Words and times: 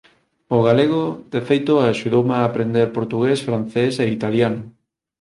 O 0.55 0.57
galego, 0.67 1.03
de 1.33 1.41
feito, 1.49 1.73
axudoume 1.89 2.35
a 2.37 2.43
aprender 2.49 2.87
portugués, 2.97 3.39
francés 3.47 3.93
e 4.03 4.05
italiano 4.17 4.61